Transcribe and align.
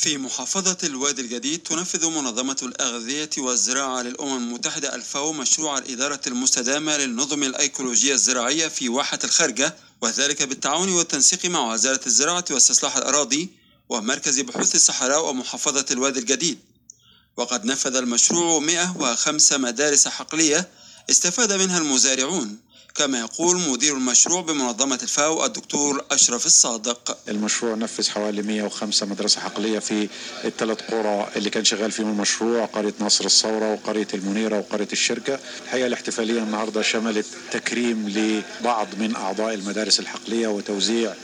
في 0.00 0.18
محافظة 0.18 0.76
الوادي 0.84 1.22
الجديد 1.22 1.62
تنفذ 1.62 2.06
منظمة 2.06 2.56
الأغذية 2.62 3.30
والزراعة 3.38 4.02
للأمم 4.02 4.36
المتحدة 4.36 4.94
الفاو 4.94 5.32
مشروع 5.32 5.78
الإدارة 5.78 6.20
المستدامة 6.26 6.96
للنظم 6.96 7.42
الأيكولوجية 7.42 8.14
الزراعية 8.14 8.68
في 8.68 8.88
واحة 8.88 9.18
الخارجة 9.24 9.76
وذلك 10.00 10.42
بالتعاون 10.42 10.88
والتنسيق 10.88 11.46
مع 11.46 11.72
وزارة 11.72 12.00
الزراعة 12.06 12.44
واستصلاح 12.50 12.96
الأراضي 12.96 13.50
ومركز 13.88 14.40
بحوث 14.40 14.74
الصحراء 14.74 15.28
ومحافظة 15.28 15.86
الوادي 15.90 16.20
الجديد. 16.20 16.58
وقد 17.36 17.64
نفذ 17.64 17.96
المشروع 17.96 18.58
105 18.58 19.58
مدارس 19.58 20.08
حقلية 20.08 20.68
استفاد 21.10 21.52
منها 21.52 21.78
المزارعون. 21.78 22.58
كما 22.94 23.18
يقول 23.20 23.56
مدير 23.56 23.94
المشروع 23.96 24.40
بمنظمة 24.40 24.98
الفاو 25.02 25.44
الدكتور 25.44 26.04
أشرف 26.10 26.46
الصادق. 26.46 27.18
المشروع 27.28 27.74
نفذ 27.74 28.10
حوالي 28.10 28.42
105 28.42 29.06
مدرسة 29.06 29.40
حقلية 29.40 29.78
في 29.78 30.08
الثلاث 30.44 30.82
قرى 30.90 31.28
اللي 31.36 31.50
كان 31.50 31.64
شغال 31.64 31.90
فيهم 31.90 32.08
المشروع 32.10 32.64
قرية 32.64 32.94
نصر 33.00 33.24
الثورة 33.24 33.72
وقرية 33.72 34.06
المنيرة 34.14 34.58
وقرية 34.58 34.88
الشركة 34.92 35.38
الحقيقة 35.64 35.86
الاحتفالية 35.86 36.42
النهاردة 36.42 36.82
شملت 36.82 37.26
تكريم 37.52 38.08
لبعض 38.08 38.86
من 38.98 39.16
أعضاء 39.16 39.54
المدارس 39.54 40.00
الحقلية 40.00 40.48
وتوزيع 40.48 41.14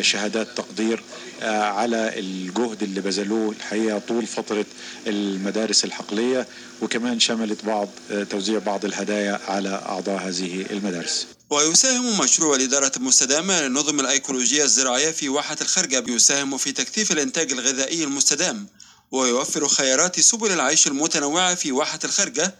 شهادات 0.00 0.48
تقدير 0.56 1.02
آه، 1.42 1.62
على 1.62 2.18
الجهد 2.18 2.82
اللي 2.82 3.00
بذلوه 3.00 3.50
الحقيقة 3.50 3.98
طول 3.98 4.26
فترة 4.26 4.64
المدارس 5.06 5.84
الحقلية 5.84 6.46
وكمان 6.82 7.20
شملت 7.20 7.64
بعض 7.64 7.88
آه، 8.10 8.24
توزيع 8.24 8.58
بعض 8.58 8.84
الهدايا 8.84 9.40
على 9.48 9.68
أعضاء 9.68 10.28
هذه 10.28 10.66
المدارس. 10.70 11.26
ويساهم 11.50 12.20
مشروع 12.20 12.56
الإدارة 12.56 12.92
المستدامة 12.96 13.60
للنظم 13.60 14.00
الأيكولوجية 14.00 14.64
الزراعية 14.64 15.10
في 15.10 15.28
واحة 15.28 15.56
الخرجة 15.60 16.04
يساهم 16.08 16.56
في 16.56 16.72
تكثيف 16.72 17.12
الإنتاج 17.12 17.52
الغذائي 17.52 18.04
المستدام 18.04 18.66
ويوفر 19.10 19.68
خيارات 19.68 20.20
سبل 20.20 20.52
العيش 20.52 20.86
المتنوعة 20.86 21.54
في 21.54 21.72
واحة 21.72 21.98
الخرجة 22.04 22.54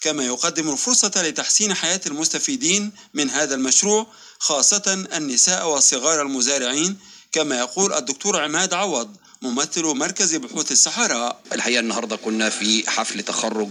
كما 0.00 0.24
يقدم 0.24 0.70
الفرصة 0.70 1.12
لتحسين 1.16 1.74
حياة 1.74 2.00
المستفيدين 2.06 2.92
من 3.14 3.30
هذا 3.30 3.54
المشروع 3.54 4.06
خاصة 4.38 5.06
النساء 5.16 5.68
وصغار 5.68 6.22
المزارعين 6.22 6.98
كما 7.32 7.58
يقول 7.58 7.92
الدكتور 7.92 8.40
عماد 8.42 8.74
عوض 8.74 9.16
ممثل 9.42 9.82
مركز 9.84 10.34
بحوث 10.36 10.72
الصحراء. 10.72 11.40
الحقيقة 11.52 11.80
النهارده 11.80 12.16
كنا 12.16 12.48
في 12.50 12.90
حفل 12.90 13.22
تخرج 13.22 13.68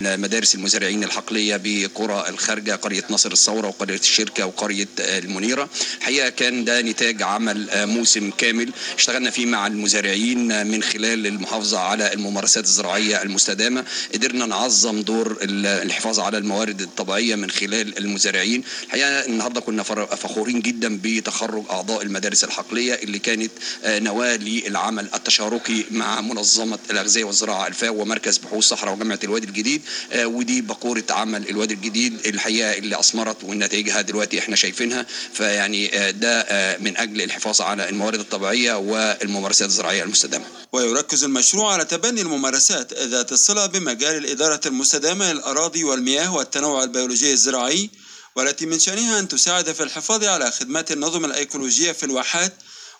مدارس 0.00 0.54
المزارعين 0.54 1.04
الحقلية 1.04 1.60
بقرى 1.64 2.24
الخارجة 2.28 2.74
قرية 2.76 3.04
نصر 3.10 3.32
الثورة 3.32 3.66
وقرية 3.68 3.98
الشركة 3.98 4.46
وقرية 4.46 4.88
المنيرة. 4.98 5.68
الحقيقة 5.98 6.28
كان 6.28 6.64
ده 6.64 6.80
نتاج 6.80 7.22
عمل 7.22 7.68
موسم 7.86 8.30
كامل 8.30 8.72
اشتغلنا 8.98 9.30
فيه 9.30 9.46
مع 9.46 9.66
المزارعين 9.66 10.66
من 10.66 10.82
خلال 10.82 11.26
المحافظة 11.26 11.78
على 11.78 12.12
الممارسات 12.12 12.64
الزراعية 12.64 13.22
المستدامة. 13.22 13.84
قدرنا 14.14 14.46
نعظم 14.46 15.00
دور 15.00 15.38
الحفاظ 15.42 16.20
على 16.20 16.38
الموارد 16.38 16.80
الطبيعية 16.80 17.34
من 17.34 17.50
خلال 17.50 17.98
المزارعين. 17.98 18.64
الحقيقة 18.84 19.08
النهارده 19.26 19.60
كنا 19.60 19.82
فخورين 19.82 20.60
جدا 20.60 20.98
بتخرج 21.02 21.64
أعضاء 21.70 22.02
المدارس 22.02 22.44
الحقلية 22.44 22.94
اللي 22.94 23.18
كانت 23.18 23.50
نواه 23.86 24.36
للعمل 24.36 25.09
التشاركي 25.14 25.86
مع 25.90 26.20
منظمة 26.20 26.78
الأغذية 26.90 27.24
والزراعة 27.24 27.66
الفاو 27.66 28.02
ومركز 28.02 28.38
بحوث 28.38 28.64
صحراء 28.64 28.94
وجامعة 28.94 29.18
الوادي 29.24 29.46
الجديد 29.46 29.82
آه، 30.12 30.26
ودي 30.26 30.60
بقورة 30.60 31.04
عمل 31.10 31.48
الوادي 31.48 31.74
الجديد 31.74 32.26
الحقيقة 32.26 32.72
اللي 32.72 33.00
أثمرت 33.00 33.44
ونتائجها 33.44 34.00
دلوقتي 34.00 34.38
إحنا 34.38 34.56
شايفينها 34.56 35.06
فيعني 35.32 35.98
آه، 35.98 36.10
ده 36.10 36.40
آه، 36.40 36.78
من 36.78 36.96
أجل 36.96 37.22
الحفاظ 37.22 37.60
على 37.60 37.88
الموارد 37.88 38.20
الطبيعية 38.20 38.74
والممارسات 38.74 39.68
الزراعية 39.68 40.02
المستدامة. 40.02 40.44
ويركز 40.72 41.24
المشروع 41.24 41.72
على 41.72 41.84
تبني 41.84 42.20
الممارسات 42.20 42.92
ذات 42.92 43.32
الصلة 43.32 43.66
بمجال 43.66 44.16
الإدارة 44.16 44.60
المستدامة 44.66 45.32
للاراضي 45.32 45.84
والمياه 45.84 46.34
والتنوع 46.34 46.82
البيولوجي 46.84 47.32
الزراعي 47.32 47.90
والتي 48.36 48.66
من 48.66 48.78
شأنها 48.78 49.18
أن 49.18 49.28
تساعد 49.28 49.72
في 49.72 49.82
الحفاظ 49.82 50.24
على 50.24 50.50
خدمات 50.50 50.92
النظم 50.92 51.24
الأيكولوجية 51.24 51.92
في 51.92 52.04
الواحات 52.04 52.52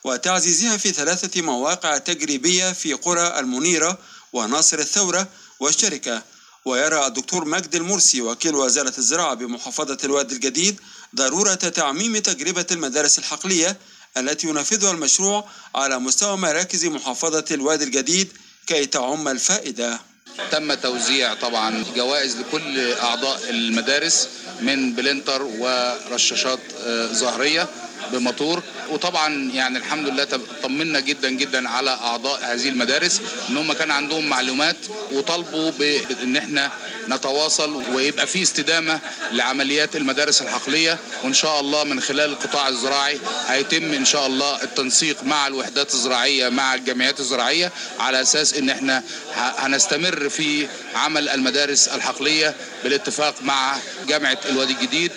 وتعزيزها 0.05 0.77
في 0.77 0.93
ثلاثة 0.93 1.43
مواقع 1.43 1.99
تجريبية 1.99 2.73
في 2.73 2.93
قرى 2.93 3.39
المنيرة 3.39 3.99
وناصر 4.33 4.79
الثورة 4.79 5.29
والشركة. 5.61 6.23
ويرى 6.65 7.07
الدكتور 7.07 7.45
مجد 7.45 7.75
المرسي 7.75 8.21
وكيل 8.23 8.55
وزارة 8.55 8.93
الزراعة 8.99 9.35
بمحافظة 9.35 9.99
الوادي 10.05 10.35
الجديد 10.35 10.81
ضرورة 11.17 11.55
تعميم 11.55 12.17
تجربة 12.19 12.67
المدارس 12.71 13.19
الحقلية 13.19 13.77
التي 14.17 14.47
ينفذها 14.49 14.91
المشروع 14.91 15.45
على 15.75 15.99
مستوى 15.99 16.37
مراكز 16.37 16.87
محافظة 16.87 17.45
الوادي 17.51 17.85
الجديد 17.85 18.29
كي 18.67 18.87
تعم 18.87 19.29
الفائدة. 19.29 20.01
تم 20.51 20.75
توزيع 20.75 21.35
طبعا 21.35 21.85
جوائز 21.97 22.37
لكل 22.37 22.93
أعضاء 22.93 23.51
المدارس 23.51 24.29
من 24.61 24.95
بلنتر 24.95 25.43
ورشاشات 25.43 26.61
آه، 26.87 27.07
ظهرية 27.13 27.69
بموتور 28.13 28.63
وطبعا 28.91 29.51
يعني 29.55 29.79
الحمد 29.79 30.09
لله 30.09 30.25
طمنا 30.63 31.01
جدا 31.01 31.31
جدا 31.31 31.69
على 31.69 31.91
أعضاء 31.91 32.41
هذه 32.45 32.69
المدارس 32.69 33.21
إن 33.51 33.57
هم 33.57 33.73
كان 33.73 33.91
عندهم 33.91 34.27
معلومات 34.29 34.77
وطالبوا 35.13 35.71
بان 35.71 36.37
إحنا 36.37 36.71
نتواصل 37.15 37.83
ويبقى 37.95 38.27
في 38.27 38.43
استدامة 38.43 39.01
لعمليات 39.33 39.97
المدارس 39.97 40.43
الحقلية 40.43 40.99
وإن 41.25 41.35
شاء 41.35 41.61
الله 41.61 41.85
من 41.85 42.01
خلال 42.01 42.31
القطاع 42.31 42.69
الزراعي 42.69 43.19
هيتم 43.47 43.93
إن 43.93 44.05
شاء 44.05 44.27
الله 44.27 44.63
التنسيق 44.63 45.25
مع 45.25 45.47
الوحدات 45.47 45.95
الزراعية 45.95 46.49
مع 46.49 46.75
الجمعيات 46.75 47.21
الزراعية 47.21 47.73
على 47.99 48.23
أساس 48.23 48.55
إن 48.55 48.71
إحنا 48.71 49.03
هنستمر 49.35 50.29
في 50.29 50.67
عمل 50.95 51.29
المدارس 51.29 51.89
الحقلية 51.89 52.55
بالاتفاق 52.85 53.35
مع 53.43 53.77
جامعة 54.09 54.39
الوادي 54.49 54.73
الجديد 54.73 55.13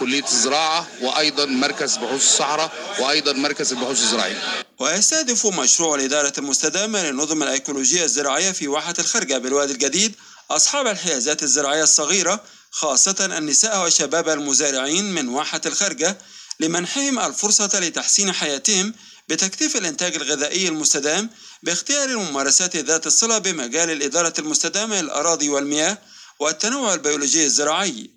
كلية 0.00 0.24
الزراعة 0.24 0.86
وأيضا 1.02 1.44
مركز 1.46 1.96
بحوث 1.96 2.22
الصحراء 2.22 2.72
وأيضا 3.00 3.32
مركز 3.32 3.72
البحوث 3.72 4.00
الزراعية. 4.00 4.38
ويستهدف 4.78 5.46
مشروع 5.46 5.94
الإدارة 5.94 6.32
المستدامة 6.38 7.02
للنظم 7.02 7.42
الأيكولوجية 7.42 8.04
الزراعية 8.04 8.50
في 8.52 8.68
واحة 8.68 8.94
الخرجة 8.98 9.38
بالوادي 9.38 9.72
الجديد 9.72 10.14
أصحاب 10.50 10.86
الحيازات 10.86 11.42
الزراعية 11.42 11.82
الصغيرة 11.82 12.44
خاصة 12.70 13.38
النساء 13.38 13.86
وشباب 13.86 14.28
المزارعين 14.28 15.14
من 15.14 15.28
واحة 15.28 15.60
الخرجة 15.66 16.18
لمنحهم 16.60 17.18
الفرصة 17.18 17.80
لتحسين 17.80 18.32
حياتهم 18.32 18.94
بتكثيف 19.28 19.76
الإنتاج 19.76 20.14
الغذائي 20.14 20.68
المستدام 20.68 21.30
باختيار 21.62 22.08
الممارسات 22.08 22.76
ذات 22.76 23.06
الصلة 23.06 23.38
بمجال 23.38 23.90
الإدارة 23.90 24.34
المستدامة 24.38 25.00
للأراضي 25.00 25.48
والمياه 25.48 25.98
والتنوع 26.38 26.94
البيولوجي 26.94 27.44
الزراعي. 27.44 28.10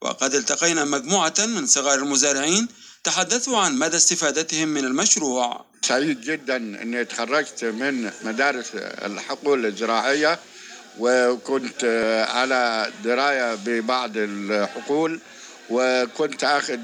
وقد 0.00 0.34
التقينا 0.34 0.84
مجموعة 0.84 1.34
من 1.38 1.66
صغار 1.66 1.98
المزارعين 1.98 2.68
تحدثوا 3.04 3.58
عن 3.58 3.78
مدى 3.78 3.96
استفادتهم 3.96 4.68
من 4.68 4.84
المشروع. 4.84 5.64
سعيد 5.82 6.20
جدا 6.20 6.56
أني 6.56 7.04
تخرجت 7.04 7.64
من 7.64 8.10
مدارس 8.22 8.70
الحقول 8.74 9.66
الزراعية 9.66 10.40
وكنت 10.98 11.84
على 12.30 12.90
دراية 13.04 13.54
ببعض 13.54 14.10
الحقول 14.14 15.20
وكنت 15.70 16.44
أخذ 16.44 16.78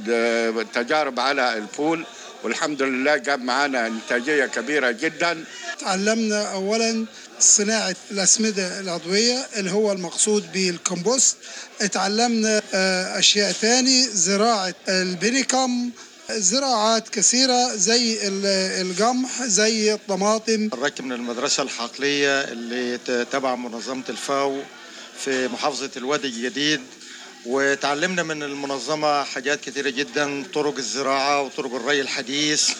تجارب 0.74 1.20
على 1.20 1.58
الفول 1.58 2.06
والحمد 2.44 2.82
لله 2.82 3.16
جاب 3.16 3.40
معانا 3.42 3.86
إنتاجية 3.86 4.46
كبيرة 4.46 4.90
جدا. 4.90 5.44
تعلمنا 5.80 6.52
أولا 6.52 7.06
صناعة 7.40 7.96
الأسمدة 8.10 8.80
العضوية 8.80 9.46
اللي 9.56 9.70
هو 9.70 9.92
المقصود 9.92 10.52
بالكمبوست. 10.52 11.36
اتعلمنا 11.80 12.62
آه، 12.74 13.18
أشياء 13.18 13.52
تاني 13.52 14.02
زراعة 14.08 14.74
البينيكم. 14.88 15.90
زراعات 16.38 17.08
كثيرة 17.08 17.74
زي 17.74 18.18
القمح 18.80 19.42
زي 19.42 19.94
الطماطم. 19.94 20.70
الركب 20.72 21.04
من 21.04 21.12
المدرسة 21.12 21.62
الحقلية 21.62 22.40
اللي 22.40 22.98
تبع 23.32 23.54
منظمة 23.54 24.04
الفاو 24.08 24.62
في 25.18 25.48
محافظة 25.48 25.90
الوادي 25.96 26.28
الجديد. 26.28 26.80
وتعلمنا 27.46 28.22
من 28.22 28.42
المنظمة 28.42 29.24
حاجات 29.24 29.60
كثيرة 29.60 29.90
جدا 29.90 30.44
طرق 30.54 30.76
الزراعة 30.76 31.42
وطرق 31.42 31.74
الري 31.74 32.00
الحديث 32.00 32.70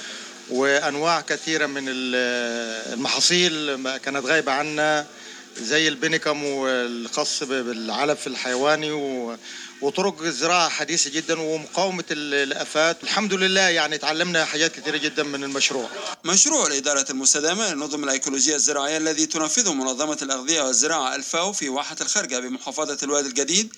وأنواع 0.51 1.21
كثيرة 1.21 1.67
من 1.67 1.85
المحاصيل 1.89 3.77
كانت 3.99 4.25
غايبة 4.25 4.53
عنا. 4.53 5.07
زي 5.63 5.89
البنكم 5.89 6.45
والخاص 6.45 7.43
بالعلف 7.43 8.27
الحيواني 8.27 8.93
وطرق 9.81 10.23
الزراعة 10.23 10.69
حديثة 10.69 11.11
جدا 11.11 11.41
ومقاومة 11.41 12.05
الآفات. 12.11 13.03
الحمد 13.05 13.35
لله 13.35 13.61
يعني 13.61 13.99
تعلمنا 13.99 14.45
حاجات 14.45 14.77
كثيرة 14.77 14.97
جدا 14.97 15.23
من 15.23 15.45
المشروع. 15.45 15.89
مشروع 16.25 16.67
الإدارة 16.67 17.07
المستدامة 17.11 17.73
للنظم 17.73 18.05
الأيكولوجية 18.05 18.55
الزراعية 18.55 18.97
الذي 18.97 19.27
تنفذه 19.27 19.73
منظمة 19.73 20.19
الأغذية 20.23 20.63
والزراعة 20.63 21.15
الفاو 21.15 21.53
في 21.53 21.69
واحة 21.69 21.97
الخرجة 22.01 22.39
بمحافظة 22.41 22.99
الوادي 23.03 23.29
الجديد 23.29 23.73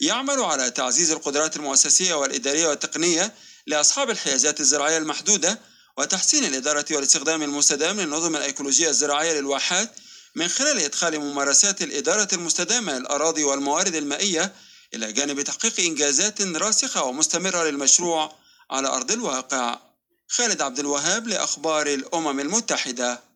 يعمل 0.00 0.40
على 0.40 0.70
تعزيز 0.70 1.10
القدرات 1.10 1.56
المؤسسية 1.56 2.14
والإدارية 2.14 2.68
والتقنية 2.68 3.32
لأصحاب 3.66 4.10
الحيازات 4.10 4.60
الزراعية 4.60 4.98
المحدودة 4.98 5.58
وتحسين 5.96 6.44
الإدارة 6.44 6.84
والاستخدام 6.90 7.42
المستدام 7.42 8.00
للنظم 8.00 8.36
الأيكولوجية 8.36 8.88
الزراعية 8.88 9.40
للواحات 9.40 9.90
من 10.34 10.48
خلال 10.48 10.78
إدخال 10.78 11.18
ممارسات 11.18 11.82
الإدارة 11.82 12.28
المستدامة 12.32 12.98
للأراضي 12.98 13.44
والموارد 13.44 13.94
المائية 13.94 14.52
إلى 14.94 15.12
جانب 15.12 15.42
تحقيق 15.42 15.80
إنجازات 15.80 16.42
راسخة 16.42 17.02
ومستمرة 17.02 17.64
للمشروع 17.64 18.32
على 18.70 18.88
أرض 18.88 19.12
الواقع. 19.12 19.78
خالد 20.28 20.62
عبد 20.62 20.78
الوهاب 20.78 21.28
لأخبار 21.28 21.86
الأمم 21.86 22.40
المتحدة. 22.40 23.22